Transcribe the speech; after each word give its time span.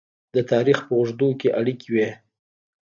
د 0.35 0.37
تاریخ 0.51 0.77
په 0.87 0.93
اوږدو 0.97 1.29
کې 1.39 1.49
اړیکې 1.59 1.87
وې. 1.93 2.09